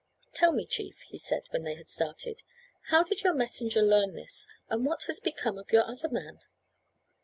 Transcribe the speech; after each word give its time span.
"Tell 0.33 0.51
me, 0.51 0.65
chief," 0.65 0.99
he 1.09 1.19
said, 1.19 1.43
when 1.51 1.61
they 1.63 1.75
had 1.75 1.87
started, 1.87 2.41
"how 2.87 3.03
did 3.03 3.21
your 3.21 3.35
messenger 3.35 3.83
learn 3.83 4.15
this, 4.15 4.47
and 4.67 4.83
what 4.83 5.03
has 5.03 5.19
become 5.19 5.59
of 5.59 5.71
your 5.71 5.85
other 5.87 6.09
man?" 6.09 6.39